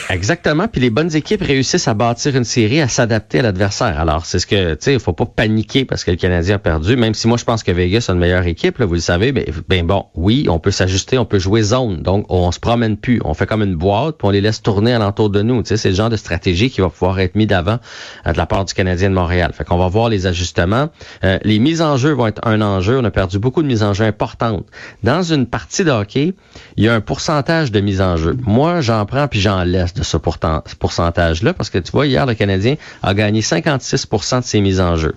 exactement. 0.10 0.68
Puis 0.68 0.82
les 0.82 0.90
bonnes 0.90 1.16
équipes 1.16 1.42
réussissent 1.42 1.88
à 1.88 1.94
bâtir 1.94 2.36
une 2.36 2.44
série, 2.44 2.82
à 2.82 2.88
s'adapter 2.88 3.40
à 3.40 3.44
l'adversaire. 3.44 4.00
Alors, 4.00 4.26
c'est 4.26 4.40
ce 4.40 4.48
que, 4.48 4.74
tu 4.74 4.78
sais, 4.82 4.94
il 4.94 5.00
faut 5.00 5.14
pas 5.14 5.26
paniquer 5.26 5.86
parce 5.86 6.04
que 6.04 6.12
le 6.12 6.18
Canadien 6.18 6.56
a 6.56 6.60
perdu, 6.60 6.96
même 6.96 7.14
si 7.14 7.28
moi 7.28 7.38
je 7.38 7.46
pense 7.46 7.64
que 7.64 7.72
Vegas 7.72 8.06
a 8.10 8.14
une 8.14 8.20
meilleure 8.20 8.46
équipe, 8.46 8.82
vous 8.82 8.94
le 8.94 9.00
savez. 9.00 9.32
Ben, 9.32 9.46
ben 9.68 9.86
bon, 9.86 10.06
oui, 10.16 10.48
on 10.50 10.60
peut 10.60 10.72
s'ajuster, 10.72 11.18
on 11.18 11.26
peut 11.26 11.40
jouer 11.40 11.62
zone. 11.62 12.02
Donc, 12.02 12.26
on 12.30 12.52
se 12.52 12.60
promène 12.60 12.98
plus. 12.98 13.22
On 13.24 13.34
fait 13.34 13.46
comme 13.46 13.64
une 13.64 13.76
boîte, 13.76 14.18
puis 14.18 14.28
on 14.28 14.32
les 14.32 14.42
laisse 14.42 14.62
tourner 14.62 14.94
alentour 14.94 15.30
de 15.30 15.42
nous. 15.42 15.62
Tu 15.64 15.70
sais, 15.70 15.78
c'est 15.78 15.90
le 15.90 15.96
genre 15.96 16.10
de 16.10 16.18
stratégie 16.18 16.70
qui 16.70 16.82
va 16.82 16.90
pouvoir 16.90 17.20
être 17.20 17.36
mis 17.36 17.48
d'avant 17.48 17.80
euh, 18.26 18.34
de 18.34 18.38
la 18.38 18.46
part 18.46 18.66
du 18.66 18.74
Canadien 18.74 19.10
de 19.10 19.16
Montréal. 19.16 19.52
Fait 19.54 19.64
qu'on 19.64 19.78
va 19.78 19.88
voir 19.88 20.10
les 20.10 20.28
ajustements. 20.28 20.90
Euh, 21.24 21.38
les 21.44 21.60
mises 21.60 21.82
en 21.82 21.98
jeu 21.98 22.12
vont 22.12 22.28
être 22.28 22.46
un 22.46 22.62
enjeu. 22.62 23.00
On 23.00 23.04
a 23.04 23.12
perdu 23.12 23.29
beaucoup 23.38 23.62
de 23.62 23.68
mises 23.68 23.84
en 23.84 23.94
jeu 23.94 24.06
importantes. 24.06 24.66
Dans 25.04 25.22
une 25.22 25.46
partie 25.46 25.84
de 25.84 25.92
hockey, 25.92 26.34
il 26.78 26.84
y 26.84 26.88
a 26.88 26.94
un 26.94 27.02
pourcentage 27.02 27.72
de 27.72 27.80
mises 27.80 28.02
en 28.02 28.18
jeu. 28.18 28.36
Moi, 28.42 28.82
j'en 28.82 29.06
prends 29.06 29.28
puis 29.28 29.40
j'en 29.40 29.64
laisse 29.64 29.94
de 29.94 30.04
ce 30.04 30.18
pourcentage-là 30.18 31.54
parce 31.54 31.70
que 31.70 31.78
tu 31.78 31.92
vois, 31.92 32.08
hier, 32.08 32.26
le 32.26 32.34
Canadien 32.34 32.76
a 33.04 33.14
gagné 33.14 33.42
56% 33.42 34.40
de 34.40 34.44
ses 34.46 34.62
mises 34.62 34.82
en 34.82 34.96
jeu. 34.96 35.16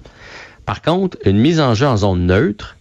Par 0.66 0.82
contre, 0.82 1.16
une 1.24 1.38
mise 1.38 1.60
en 1.60 1.74
jeu 1.74 1.86
en 1.86 1.96
zone 1.96 2.26
neutre, 2.26 2.76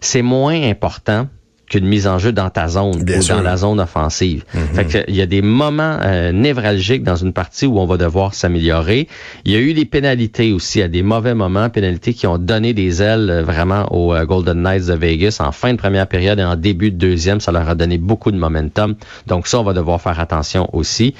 c'est 0.00 0.22
moins 0.22 0.62
important 0.62 1.28
qu'une 1.70 1.86
mise 1.86 2.08
en 2.08 2.18
jeu 2.18 2.32
dans 2.32 2.50
ta 2.50 2.66
zone 2.66 2.96
ou 2.96 3.24
dans 3.28 3.42
la 3.42 3.56
zone 3.56 3.80
offensive. 3.80 4.44
Fait 4.74 4.84
que, 4.84 4.98
il 5.08 5.14
y 5.14 5.22
a 5.22 5.26
des 5.26 5.40
moments 5.40 5.98
euh, 6.02 6.32
névralgiques 6.32 7.04
dans 7.04 7.14
une 7.14 7.32
partie 7.32 7.64
où 7.64 7.78
on 7.78 7.86
va 7.86 7.96
devoir 7.96 8.34
s'améliorer. 8.34 9.06
Il 9.44 9.52
y 9.52 9.56
a 9.56 9.60
eu 9.60 9.72
des 9.72 9.84
pénalités 9.84 10.52
aussi 10.52 10.82
à 10.82 10.88
des 10.88 11.02
mauvais 11.02 11.34
moments, 11.34 11.70
pénalités 11.70 12.12
qui 12.12 12.26
ont 12.26 12.38
donné 12.38 12.74
des 12.74 13.02
ailes 13.02 13.30
euh, 13.30 13.42
vraiment 13.44 13.86
aux 13.92 14.12
euh, 14.12 14.24
Golden 14.24 14.60
Knights 14.62 14.86
de 14.86 14.94
Vegas 14.94 15.36
en 15.38 15.52
fin 15.52 15.72
de 15.72 15.78
première 15.78 16.08
période 16.08 16.40
et 16.40 16.44
en 16.44 16.56
début 16.56 16.90
de 16.90 16.96
deuxième. 16.96 17.40
Ça 17.40 17.52
leur 17.52 17.68
a 17.68 17.76
donné 17.76 17.98
beaucoup 17.98 18.32
de 18.32 18.36
momentum. 18.36 18.96
Donc 19.28 19.46
ça, 19.46 19.60
on 19.60 19.62
va 19.62 19.72
devoir 19.72 20.00
faire 20.00 20.18
attention 20.18 20.68
aussi. 20.72 21.14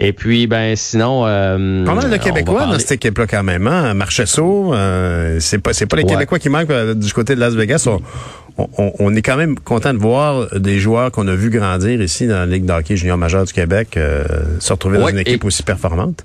Et 0.00 0.12
puis, 0.12 0.48
ben 0.48 0.74
sinon... 0.74 1.22
Euh, 1.26 1.84
Pas 1.84 1.94
mal 1.94 2.10
de 2.10 2.16
Québécois 2.16 2.66
dans 2.66 2.78
cette 2.80 2.92
équipe-là 2.92 3.28
quand 3.28 3.44
même. 3.44 3.68
Hein? 3.68 3.94
Marchesso, 3.94 4.74
c'est 5.38 5.60
pas, 5.60 5.72
c'est 5.72 5.86
pas 5.86 5.96
les 5.96 6.04
Québécois 6.04 6.40
qui 6.40 6.48
manquent 6.48 6.72
du 6.96 7.12
côté 7.12 7.36
de 7.36 7.40
Las 7.40 7.54
Vegas. 7.54 7.86
On, 7.86 8.00
on, 8.56 9.14
est 9.14 9.22
quand 9.22 9.36
même 9.36 9.58
content 9.58 9.94
de 9.94 9.98
voir 9.98 10.58
des 10.58 10.78
joueurs 10.78 11.10
qu'on 11.10 11.26
a 11.28 11.34
vu 11.34 11.50
grandir 11.50 12.00
ici 12.02 12.26
dans 12.26 12.38
la 12.38 12.46
Ligue 12.46 12.64
d'hockey 12.64 12.96
junior 12.96 13.16
majeur 13.16 13.44
du 13.44 13.52
Québec 13.52 13.96
euh, 13.96 14.24
se 14.58 14.72
retrouver 14.72 14.98
dans 14.98 15.08
une 15.08 15.18
équipe 15.18 15.44
aussi 15.44 15.62
performante 15.62 16.24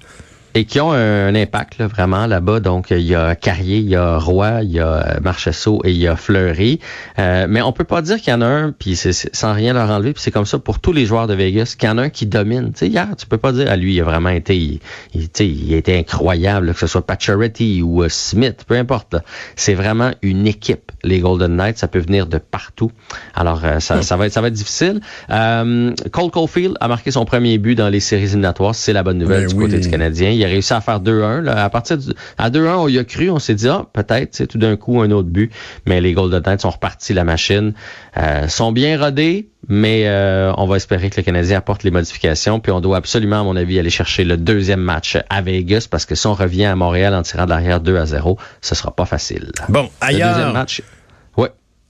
et 0.57 0.65
qui 0.65 0.79
ont 0.79 0.91
un, 0.91 1.35
impact 1.35 1.77
là, 1.77 1.85
vraiment 1.85 2.25
là-bas. 2.25 2.59
Donc, 2.59 2.89
il 2.89 3.01
y 3.01 3.13
a 3.13 3.35
Carrier, 3.35 3.77
il 3.77 3.89
y 3.89 3.95
a 3.95 4.17
Roy, 4.17 4.63
il 4.63 4.71
y 4.71 4.79
a 4.79 5.19
Marchesso 5.21 5.81
et 5.83 5.91
il 5.91 5.97
y 5.97 6.07
a 6.07 6.15
Fleury. 6.15 6.79
Euh, 7.19 7.45
mais 7.47 7.61
on 7.61 7.71
peut 7.71 7.83
pas 7.83 8.01
dire 8.01 8.17
qu'il 8.17 8.31
y 8.31 8.35
en 8.35 8.41
a 8.41 8.47
un, 8.47 8.71
puis 8.71 8.95
c'est, 8.95 9.13
sans 9.13 9.53
rien 9.53 9.73
leur 9.73 9.91
enlever, 9.91 10.13
puis 10.13 10.23
c'est 10.23 10.31
comme 10.31 10.47
ça 10.47 10.57
pour 10.57 10.79
tous 10.79 10.93
les 10.93 11.05
joueurs 11.05 11.27
de 11.27 11.35
Vegas, 11.35 11.75
qu'il 11.77 11.87
y 11.87 11.91
en 11.91 11.99
a 11.99 12.03
un 12.03 12.09
qui 12.09 12.25
domine. 12.25 12.71
Tu 12.73 12.79
sais, 12.79 12.87
hier, 12.87 13.07
tu 13.15 13.27
peux 13.27 13.37
pas 13.37 13.51
dire 13.51 13.69
à 13.69 13.75
lui, 13.75 13.93
il 13.93 14.01
a 14.01 14.03
vraiment 14.03 14.29
été, 14.29 14.57
il, 14.57 14.79
il, 15.13 15.29
il 15.39 15.73
a 15.75 15.77
été 15.77 15.95
incroyable, 15.95 16.73
que 16.73 16.79
ce 16.79 16.87
soit 16.87 17.05
Pacioretty 17.05 17.83
ou 17.83 18.01
euh, 18.01 18.09
Smith, 18.09 18.65
peu 18.67 18.75
importe. 18.75 19.15
C'est 19.55 19.75
vraiment 19.75 20.11
une 20.23 20.47
équipe, 20.47 20.91
les 21.03 21.19
Golden 21.19 21.55
Knights. 21.55 21.77
Ça 21.77 21.87
peut 21.87 21.99
venir 21.99 22.25
de 22.25 22.39
partout. 22.39 22.91
Alors, 23.35 23.63
euh, 23.63 23.79
ça, 23.79 24.01
ça, 24.01 24.17
va 24.17 24.25
être, 24.25 24.33
ça 24.33 24.41
va 24.41 24.47
être 24.47 24.53
difficile. 24.53 25.01
Euh, 25.29 25.93
Cole 26.11 26.31
Caulfield 26.31 26.77
a 26.79 26.87
marqué 26.87 27.11
son 27.11 27.25
premier 27.25 27.59
but 27.59 27.75
dans 27.75 27.89
les 27.89 27.99
séries 27.99 28.23
éliminatoires. 28.23 28.73
C'est 28.73 28.93
la 28.93 29.03
bonne 29.03 29.19
nouvelle 29.19 29.41
ben 29.41 29.49
du 29.49 29.55
côté 29.55 29.79
du 29.79 29.89
Canadien 29.89 30.31
a 30.47 30.51
réussi 30.51 30.73
à 30.73 30.81
faire 30.81 30.99
2-1. 30.99 31.47
À 31.47 31.69
partir 31.69 31.97
du, 31.97 32.07
à 32.37 32.49
2-1, 32.49 32.75
on 32.77 32.87
y 32.87 32.97
a 32.97 33.03
cru, 33.03 33.29
on 33.29 33.39
s'est 33.39 33.55
dit, 33.55 33.67
ah, 33.67 33.85
peut-être, 33.93 34.35
c'est 34.35 34.47
tout 34.47 34.57
d'un 34.57 34.75
coup 34.75 35.01
un 35.01 35.11
autre 35.11 35.29
but. 35.29 35.51
Mais 35.85 36.01
les 36.01 36.13
Golden 36.13 36.41
Knights 36.41 36.61
sont 36.61 36.69
repartis 36.69 37.13
la 37.13 37.23
machine. 37.23 37.73
Euh, 38.17 38.47
sont 38.47 38.71
bien 38.71 38.99
rodés, 38.99 39.49
mais 39.67 40.03
euh, 40.07 40.51
on 40.57 40.65
va 40.65 40.77
espérer 40.77 41.09
que 41.09 41.17
le 41.17 41.23
Canadien 41.23 41.57
apporte 41.57 41.83
les 41.83 41.91
modifications. 41.91 42.59
Puis 42.59 42.71
on 42.71 42.81
doit 42.81 42.97
absolument, 42.97 43.41
à 43.41 43.43
mon 43.43 43.55
avis, 43.55 43.77
aller 43.79 43.89
chercher 43.89 44.23
le 44.23 44.37
deuxième 44.37 44.81
match 44.81 45.17
à 45.29 45.41
Vegas 45.41 45.87
parce 45.89 46.05
que 46.05 46.15
si 46.15 46.25
on 46.27 46.33
revient 46.33 46.65
à 46.65 46.75
Montréal 46.75 47.13
en 47.13 47.21
tirant 47.21 47.45
de 47.45 47.49
l'arrière 47.49 47.79
2 47.79 47.97
à 47.97 48.05
0, 48.05 48.37
ce 48.61 48.75
sera 48.75 48.95
pas 48.95 49.05
facile. 49.05 49.51
Bon, 49.69 49.89
ailleurs. 50.01 50.29
Le 50.29 50.33
deuxième 50.35 50.53
match, 50.53 50.81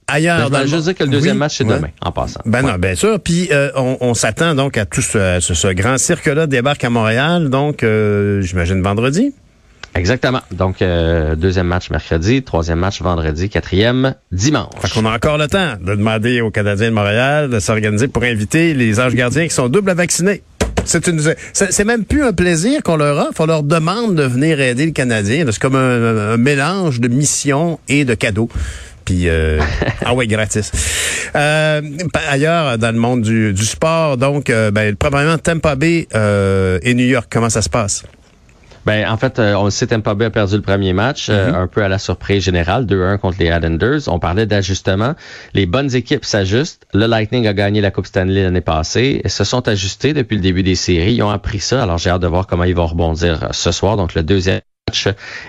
ailleurs. 0.08 0.50
Ben, 0.50 0.66
je 0.66 0.76
veux 0.76 0.82
dire 0.82 0.94
que 0.94 1.04
le 1.04 1.10
deuxième 1.10 1.38
match, 1.38 1.58
c'est 1.58 1.64
demain, 1.64 1.88
en 2.00 2.12
passant. 2.12 2.40
Ben 2.44 2.62
non, 2.62 2.74
bien 2.74 2.94
sûr. 2.94 3.20
Puis 3.20 3.48
euh, 3.52 3.70
on, 3.74 4.14
s'attend 4.14 4.54
donc 4.54 4.76
à 4.76 4.86
tout 4.86 5.02
ce, 5.02 5.38
ce, 5.40 5.68
grand 5.72 5.98
cirque-là 5.98 6.46
débarque 6.46 6.82
à 6.84 6.90
Montréal, 6.90 7.50
donc 7.50 7.82
euh, 7.82 8.40
j'imagine 8.40 8.82
vendredi. 8.82 9.32
Exactement. 9.94 10.40
Donc, 10.52 10.80
euh, 10.80 11.34
deuxième 11.34 11.66
match 11.66 11.90
mercredi, 11.90 12.42
troisième 12.42 12.78
match 12.78 13.02
vendredi, 13.02 13.48
quatrième 13.48 14.14
dimanche. 14.30 14.70
Fait 14.80 14.92
qu'on 14.92 15.06
a 15.06 15.14
encore 15.14 15.38
le 15.38 15.48
temps 15.48 15.74
de 15.80 15.94
demander 15.94 16.40
aux 16.40 16.50
Canadiens 16.50 16.90
de 16.90 16.94
Montréal 16.94 17.50
de 17.50 17.58
s'organiser 17.58 18.06
pour 18.06 18.22
inviter 18.22 18.74
les 18.74 19.00
anges 19.00 19.14
gardiens 19.14 19.48
qui 19.48 19.54
sont 19.54 19.68
double 19.68 19.92
vaccinés. 19.92 20.42
C'est 20.84 21.06
une, 21.06 21.20
c'est 21.52 21.84
même 21.84 22.04
plus 22.04 22.22
un 22.24 22.32
plaisir 22.32 22.82
qu'on 22.82 22.96
leur 22.96 23.28
offre. 23.28 23.42
On 23.42 23.46
leur 23.46 23.62
demande 23.62 24.14
de 24.14 24.22
venir 24.22 24.58
aider 24.58 24.86
le 24.86 24.92
Canadien. 24.92 25.44
C'est 25.50 25.58
comme 25.58 25.76
un, 25.76 26.32
un 26.32 26.36
mélange 26.38 27.00
de 27.00 27.08
mission 27.08 27.78
et 27.88 28.06
de 28.06 28.14
cadeaux. 28.14 28.48
Puis 29.08 29.26
euh, 29.30 29.58
ah 30.04 30.12
ouais, 30.12 30.26
gratis. 30.26 30.70
Euh, 31.34 31.80
ailleurs, 32.28 32.76
dans 32.76 32.94
le 32.94 33.00
monde 33.00 33.22
du, 33.22 33.54
du 33.54 33.64
sport, 33.64 34.18
donc, 34.18 34.50
euh, 34.50 34.70
ben, 34.70 34.94
probablement 34.96 35.38
Tampa 35.38 35.76
Bay 35.76 36.06
euh, 36.14 36.78
et 36.82 36.92
New 36.92 37.06
York, 37.06 37.26
comment 37.30 37.48
ça 37.48 37.62
se 37.62 37.70
passe? 37.70 38.02
Ben, 38.84 39.08
en 39.10 39.16
fait, 39.16 39.38
euh, 39.38 39.54
on 39.54 39.64
le 39.64 39.70
sait, 39.70 39.86
Tampa 39.86 40.12
Bay 40.14 40.26
a 40.26 40.30
perdu 40.30 40.56
le 40.56 40.62
premier 40.62 40.92
match, 40.92 41.28
euh, 41.30 41.48
Mhm. 41.48 41.54
un 41.54 41.66
peu 41.68 41.82
à 41.82 41.88
la 41.88 41.98
surprise 41.98 42.44
générale, 42.44 42.84
2-1 42.84 43.16
contre 43.16 43.38
les 43.40 43.46
Islanders. 43.46 44.00
On 44.08 44.18
parlait 44.18 44.44
d'ajustement. 44.44 45.14
Les 45.54 45.64
bonnes 45.64 45.94
équipes 45.94 46.26
s'ajustent. 46.26 46.86
Le 46.92 47.06
Lightning 47.06 47.46
a 47.46 47.54
gagné 47.54 47.80
la 47.80 47.90
Coupe 47.90 48.06
Stanley 48.06 48.42
l'année 48.42 48.60
passée 48.60 49.22
et 49.24 49.28
se 49.30 49.44
sont 49.44 49.66
ajustés 49.68 50.12
depuis 50.12 50.36
le 50.36 50.42
début 50.42 50.62
des 50.62 50.74
séries. 50.74 51.14
Ils 51.14 51.22
ont 51.22 51.30
appris 51.30 51.60
ça. 51.60 51.82
Alors, 51.82 51.96
j'ai 51.96 52.10
hâte 52.10 52.20
de 52.20 52.26
voir 52.26 52.46
comment 52.46 52.64
ils 52.64 52.74
vont 52.76 52.86
rebondir 52.86 53.42
euh, 53.42 53.46
ce 53.52 53.72
soir. 53.72 53.96
Donc, 53.96 54.14
le 54.14 54.22
deuxième 54.22 54.60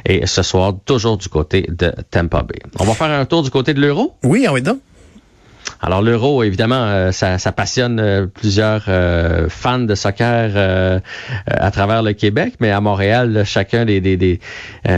et 0.05 0.25
ce 0.25 0.41
soir, 0.43 0.73
toujours 0.85 1.17
du 1.17 1.29
côté 1.29 1.65
de 1.69 1.91
Tampa 2.11 2.43
Bay. 2.43 2.59
On 2.79 2.83
va 2.85 2.93
faire 2.93 3.11
un 3.11 3.25
tour 3.25 3.43
du 3.43 3.49
côté 3.49 3.73
de 3.73 3.81
l'Euro? 3.81 4.15
Oui, 4.23 4.45
ah 4.47 4.53
oui, 4.53 4.61
donc. 4.61 4.79
Alors 5.81 6.01
l'euro, 6.01 6.43
évidemment, 6.43 6.83
euh, 6.83 7.11
ça, 7.11 7.37
ça 7.37 7.51
passionne 7.51 7.99
euh, 7.99 8.25
plusieurs 8.25 8.85
euh, 8.87 9.47
fans 9.49 9.79
de 9.79 9.95
soccer 9.95 11.01
à 11.47 11.71
travers 11.71 12.01
le 12.01 12.13
Québec, 12.13 12.55
mais 12.59 12.71
à 12.71 12.81
Montréal, 12.81 13.31
là, 13.31 13.43
chacun 13.45 13.85
des, 13.85 14.01
des, 14.01 14.17
des 14.17 14.39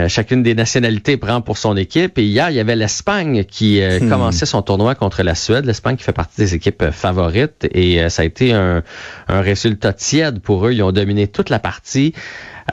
chacune 0.08 0.42
des 0.42 0.54
nationalités 0.54 1.16
prend 1.16 1.40
pour 1.40 1.58
son 1.58 1.76
équipe. 1.76 2.18
Et 2.18 2.24
hier, 2.24 2.50
il 2.50 2.56
y 2.56 2.60
avait 2.60 2.76
l'Espagne 2.76 3.44
qui 3.44 3.80
Hmm. 3.82 4.08
commençait 4.08 4.46
son 4.46 4.62
tournoi 4.62 4.94
contre 4.94 5.22
la 5.22 5.34
Suède. 5.34 5.66
L'Espagne 5.66 5.96
qui 5.96 6.04
fait 6.04 6.12
partie 6.12 6.40
des 6.40 6.54
équipes 6.54 6.90
favorites 6.90 7.68
et 7.72 8.08
ça 8.08 8.22
a 8.22 8.24
été 8.24 8.52
un, 8.52 8.82
un 9.28 9.40
résultat 9.40 9.92
tiède 9.92 10.40
pour 10.40 10.66
eux. 10.66 10.72
Ils 10.72 10.82
ont 10.82 10.92
dominé 10.92 11.26
toute 11.26 11.50
la 11.50 11.58
partie. 11.58 12.14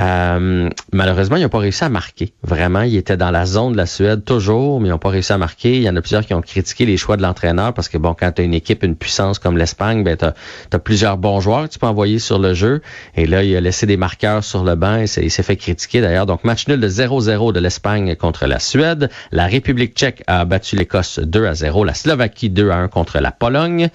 Euh, 0.02 0.70
malheureusement, 0.92 1.38
ils 1.38 1.44
n'ont 1.44 1.50
pas 1.50 1.60
réussi 1.60 1.84
à 1.84 1.90
marquer. 1.90 2.34
Vraiment, 2.44 2.82
ils 2.82 2.98
étaient 2.98 3.18
dans 3.18 3.32
la 3.32 3.46
zone 3.46 3.74
de 3.74 3.78
la 3.78 3.86
Suède 3.86 4.24
toujours, 4.24 4.80
mais 4.80 4.88
ils 4.88 4.92
n'ont 4.92 4.98
pas 4.98 5.10
réussi 5.10 5.34
à 5.34 5.38
marquer. 5.38 5.78
Il 5.78 5.84
y 5.84 5.90
en 5.90 5.96
a 5.96 6.02
plusieurs 6.02 6.26
qui 6.26 6.34
ont 6.34 6.42
critiqué 6.42 6.86
les 6.86 6.98
choix 6.98 7.18
de 7.18 7.22
l'entraîneur 7.22 7.74
parce 7.74 7.90
que 7.90 7.98
bon, 7.98 8.14
quand 8.18 8.32
tu 8.32 8.42
as 8.42 8.46
une 8.46 8.54
équipe, 8.54 8.84
une 8.84 8.96
puissance 8.96 9.40
comme 9.40 9.58
l'Espagne, 9.58 10.04
ben 10.04 10.18
tu 10.18 10.26
as, 10.26 10.80
plusieurs 10.80 11.18
bons 11.18 11.40
joueurs 11.40 11.68
que 11.68 11.74
tu 11.74 11.80
peux 11.80 11.88
envoyer 11.88 12.20
sur 12.20 12.40
le 12.40 12.54
jeu. 12.54 12.82
Et 13.16 13.26
là, 13.26 13.44
il 13.44 13.56
a 13.56 13.62
laissé 13.62 13.86
des 13.86 13.98
marqueurs 13.98 14.44
sur 14.44 14.64
le 14.64 14.76
banc 14.76 14.98
et 14.98 15.06
il 15.22 15.32
s'est 15.32 15.44
fait 15.44 15.58
critiquer 15.58 16.02
d'ailleurs. 16.02 16.26
Donc, 16.26 16.44
match 16.44 16.68
nul 16.68 16.80
de 16.80 16.90
0-0 16.90 17.54
de 17.54 17.60
l'Espagne 17.60 18.16
contre 18.16 18.46
la 18.46 18.60
Suède. 18.60 19.10
La 19.32 19.48
République 19.48 19.96
tchèque 19.96 20.24
a 20.28 20.46
battu 20.46 20.76
l'Écosse 20.76 21.20
2 21.20 21.46
à 21.46 21.54
0. 21.54 21.84
La 21.84 21.94
Slovaquie 21.94 22.50
2 22.50 22.70
à 22.70 22.78
1 22.78 22.88
contre 22.88 23.20
la 23.20 23.32
Pologne. 23.32 23.90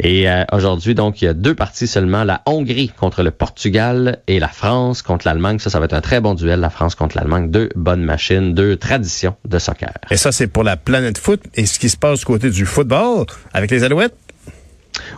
Et 0.00 0.28
euh, 0.28 0.44
aujourd'hui, 0.52 0.94
donc, 0.94 1.22
il 1.22 1.26
y 1.26 1.28
a 1.28 1.34
deux 1.34 1.54
parties 1.54 1.86
seulement. 1.86 2.24
La 2.24 2.42
Hongrie 2.46 2.88
contre 2.88 3.22
le 3.22 3.30
Portugal 3.30 4.18
et 4.26 4.38
la 4.38 4.48
France 4.48 5.02
contre 5.02 5.26
l'Allemagne. 5.34 5.58
Ça, 5.58 5.70
ça 5.70 5.78
va 5.78 5.84
être 5.86 5.94
un 5.94 6.00
très 6.00 6.20
bon 6.20 6.34
duel, 6.34 6.60
la 6.60 6.70
France 6.70 6.94
contre 6.94 7.16
l'Allemagne. 7.16 7.50
Deux 7.50 7.68
bonnes 7.74 8.02
machines, 8.02 8.54
deux 8.54 8.76
traditions 8.76 9.36
de 9.44 9.58
soccer. 9.58 9.92
Et 10.10 10.16
ça, 10.16 10.32
c'est 10.32 10.46
pour 10.46 10.64
la 10.64 10.76
planète 10.76 11.18
foot. 11.18 11.42
Et 11.54 11.66
ce 11.66 11.78
qui 11.78 11.88
se 11.88 11.96
passe 11.96 12.20
du 12.20 12.24
côté 12.24 12.50
du 12.50 12.66
football 12.66 13.26
avec 13.52 13.70
les 13.70 13.84
Alouettes? 13.84 14.14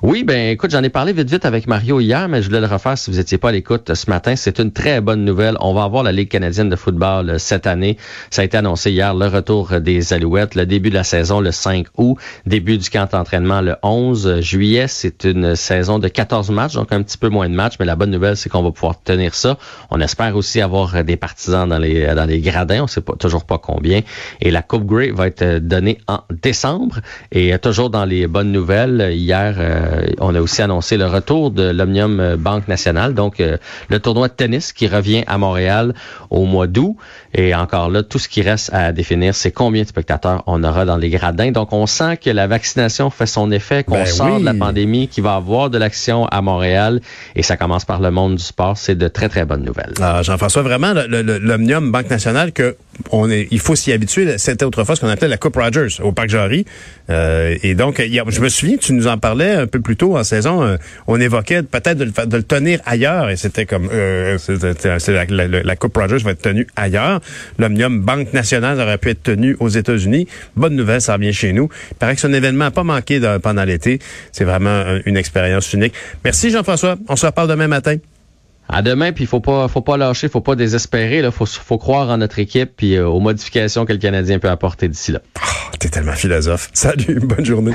Oui, 0.03 0.25
ben 0.25 0.51
écoute, 0.51 0.71
j'en 0.71 0.83
ai 0.83 0.91
parlé 0.91 1.15
vite 1.15 1.31
vite 1.31 1.47
avec 1.47 1.67
Mario 1.67 2.01
hier, 2.01 2.29
mais 2.29 2.43
je 2.43 2.49
voulais 2.49 2.61
le 2.61 2.67
refaire 2.67 2.99
si 2.99 3.11
vous 3.11 3.19
étiez 3.19 3.39
pas 3.39 3.49
à 3.49 3.53
l'écoute 3.53 3.95
ce 3.95 4.11
matin. 4.11 4.37
C'est 4.37 4.59
une 4.59 4.71
très 4.71 5.01
bonne 5.01 5.25
nouvelle. 5.25 5.57
On 5.61 5.73
va 5.73 5.85
avoir 5.85 6.03
la 6.03 6.13
Ligue 6.13 6.29
canadienne 6.29 6.69
de 6.69 6.77
football 6.77 7.31
euh, 7.31 7.39
cette 7.39 7.67
année. 7.67 7.97
Ça 8.31 8.43
a 8.43 8.45
été 8.45 8.59
annoncé 8.59 8.91
hier, 8.91 9.15
le 9.15 9.27
retour 9.27 9.81
des 9.81 10.13
Alouettes, 10.13 10.55
le 10.55 10.67
début 10.67 10.91
de 10.91 10.95
la 10.95 11.05
saison 11.05 11.41
le 11.41 11.51
5 11.51 11.87
août, 11.97 12.19
début 12.45 12.77
du 12.77 12.91
camp 12.91 13.11
d'entraînement 13.11 13.63
le 13.63 13.77
11 13.83 14.41
juillet. 14.41 14.87
C'est 14.87 15.25
une 15.25 15.57
saison 15.57 15.99
de 15.99 16.09
14 16.09 16.51
matchs, 16.51 16.75
donc 16.75 16.93
un 16.93 17.03
petit 17.03 17.17
peu 17.17 17.31
moins 17.31 17.49
de 17.49 17.55
matchs, 17.55 17.77
mais 17.81 17.87
la 17.87 17.97
bonne 17.97 18.11
nouvelle, 18.11 18.37
c'est 18.37 18.51
qu'on 18.51 18.63
va 18.63 18.73
pouvoir 18.73 19.03
tenir 19.03 19.35
ça. 19.35 19.57
On 19.91 20.01
espère 20.03 20.37
aussi 20.37 20.61
avoir 20.61 20.95
euh, 20.95 21.03
des 21.05 21.17
partisans 21.17 21.67
dans 21.67 21.79
les 21.79 22.15
dans 22.15 22.27
les 22.27 22.41
gradins, 22.41 22.83
on 22.83 22.87
sait 22.87 23.01
pas 23.01 23.15
toujours 23.15 23.45
pas 23.45 23.59
combien. 23.59 24.03
Et 24.43 24.51
la 24.51 24.61
Coupe 24.61 24.85
Grey 24.85 25.11
va 25.11 25.27
être 25.27 25.43
euh, 25.43 25.59
donnée 25.59 25.99
en 26.07 26.21
décembre. 26.31 27.01
Et 27.33 27.59
toujours 27.59 27.89
dans 27.89 28.05
les 28.05 28.27
bonnes 28.27 28.53
nouvelles, 28.53 29.13
hier, 29.13 29.55
euh, 29.87 30.07
on 30.21 30.35
a 30.35 30.41
aussi 30.41 30.63
annoncé 30.63 30.97
le 30.97 31.07
retour 31.07 31.51
de 31.51 31.71
l'Omnium 31.71 32.37
Banque 32.37 32.69
Nationale, 32.69 33.15
donc 33.15 33.41
euh, 33.41 33.57
le 33.89 33.99
tournoi 34.01 34.29
de 34.29 34.33
tennis 34.33 34.73
qui 34.73 34.89
revient 34.89 35.25
à 35.27 35.39
Montréal 35.39 35.95
au 36.31 36.45
mois 36.45 36.67
d'août. 36.67 36.97
Et 37.35 37.55
encore 37.55 37.91
là, 37.91 38.03
tout 38.03 38.19
ce 38.19 38.29
qui 38.29 38.43
reste 38.43 38.73
à 38.73 38.93
définir, 38.93 39.35
c'est 39.35 39.53
combien 39.53 39.83
de 39.83 39.89
spectateurs 39.89 40.43
on 40.47 40.65
aura 40.65 40.85
dans 40.85 40.97
les 40.97 41.11
gradins. 41.11 41.51
Donc, 41.51 41.73
on 41.73 41.87
sent 41.87 42.17
que 42.17 42.31
la 42.31 42.47
vaccination 42.47 43.11
fait 43.11 43.27
son 43.27 43.51
effet, 43.51 43.85
qu'on 43.85 43.97
Ben 43.97 44.07
sort 44.07 44.35
oui. 44.37 44.41
de 44.41 44.45
la 44.45 44.55
pandémie, 44.55 45.09
qu'il 45.09 45.23
va 45.23 45.35
y 45.35 45.37
avoir 45.37 45.69
de 45.69 45.79
l'action 45.79 46.27
à 46.27 46.41
Montréal. 46.41 47.01
Et 47.35 47.43
ça 47.43 47.57
commence 47.57 47.85
par 47.85 48.01
le 48.01 48.11
monde 48.11 48.37
du 48.37 48.43
sport. 48.43 48.79
C'est 48.79 48.95
de 48.95 49.09
très, 49.09 49.29
très 49.29 49.45
bonnes 49.45 49.65
nouvelles. 49.65 49.93
Ah, 50.01 50.23
Jean-François, 50.23 50.63
vraiment, 50.63 50.93
l'Omnium 50.95 51.93
Banque 51.93 52.09
Nationale, 52.11 52.53
que 52.53 52.77
on 53.11 53.31
est, 53.31 53.49
il 53.51 53.61
faut 53.61 53.75
s'y 53.77 53.93
habituer. 53.93 54.39
C'était 54.39 54.65
autrefois 54.65 54.97
ce 54.97 55.01
qu'on 55.01 55.09
appelait 55.09 55.29
la 55.29 55.37
Coupe 55.37 55.57
Rogers 55.57 56.01
au 56.03 56.13
Parc 56.13 56.29
Jarry. 56.29 56.65
Euh, 57.11 57.57
et 57.63 57.75
donc, 57.75 58.01
il 58.05 58.13
y 58.13 58.19
a- 58.21 58.25
je 58.29 58.41
me 58.41 58.49
souviens, 58.49 58.77
tu 58.77 58.93
nous 58.93 59.07
en 59.07 59.19
parlais 59.19 59.51
un 59.53 59.67
peu 59.67 59.81
plus 59.81 59.97
tôt 59.97 60.17
en 60.17 60.25
saison. 60.25 60.63
euh, 60.63 60.77
on 61.07 61.21
évoquait 61.21 61.63
peut-être 61.63 61.99
de, 61.99 62.05
le 62.05 62.27
de 62.27 62.37
le 62.37 62.43
tenir 62.43 62.81
ailleurs. 62.87 63.31
Et 63.31 63.37
c'était 63.37 63.67
comme, 63.67 63.89
euh, 63.93 64.39
c'était- 64.39 64.99
c'est 64.99 65.13
la, 65.13 65.25
la- 65.63 65.77
Coupe 65.77 65.97
Rogers 65.97 66.19
va 66.25 66.33
être 66.33 66.43
tenue 66.43 66.67
ailleurs. 66.77 67.21
L'Omnium 67.59 68.01
Banque 68.01 68.33
Nationale 68.33 68.81
aurait 68.81 68.99
pu 68.99 69.11
être 69.11 69.23
tenue 69.23 69.57
aux 69.61 69.69
États-Unis. 69.69 70.27
Bonne 70.57 70.75
nouvelle, 70.75 71.01
ça 71.01 71.15
revient 71.15 71.33
chez 71.33 71.53
nous. 71.53 71.69
Il 71.93 71.97
paraît 71.97 72.15
que 72.15 72.21
c'est 72.21 72.27
un 72.29 72.33
événement 72.33 72.67
à 72.67 72.71
pas 72.71 72.83
manqué 72.85 73.21
pendant 73.43 73.65
l'été. 73.65 73.99
C'est 74.33 74.45
vraiment 74.45 74.71
euh, 74.71 74.99
une 75.07 75.17
expérience 75.17 75.73
unique. 75.73 75.95
Merci 76.25 76.51
Jean-François. 76.51 76.97
On 77.09 77.17
se 77.17 77.27
reparle 77.27 77.49
demain 77.49 77.69
matin. 77.69 77.97
À 78.69 78.83
demain, 78.83 79.13
puis 79.13 79.25
il 79.25 79.27
faut 79.27 79.41
pas, 79.41 79.69
faut 79.69 79.81
pas 79.81 79.97
lâcher, 79.97 80.29
faut 80.29 80.41
pas 80.41 80.57
désespérer. 80.57 81.19
Il 81.19 81.31
faut, 81.31 81.47
faut 81.47 81.79
croire 81.79 82.11
en 82.11 82.19
notre 82.19 82.39
équipe 82.39 82.73
puis 82.77 82.97
euh, 82.97 83.07
aux 83.07 83.21
modifications 83.21 83.87
que 83.87 83.93
le 83.93 83.99
Canadien 83.99 84.39
peut 84.39 84.51
apporter 84.51 84.89
d'ici 84.89 85.13
là. 85.13 85.21
T'es 85.79 85.89
tellement 85.89 86.13
philosophe. 86.13 86.71
Salut, 86.73 87.21
bonne 87.21 87.45
journée. 87.45 87.73